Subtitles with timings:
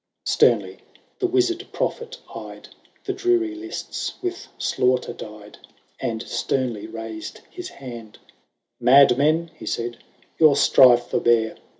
[0.01, 0.25] XXVI.
[0.25, 0.77] *« Sternly
[1.19, 2.69] the Wizard Prophet eyed
[3.03, 5.59] The dreary lists with slaughter dyed,
[5.99, 8.17] And sternly raised his hand:—'
[8.81, 11.55] Madmen,* he said, * your strife forbear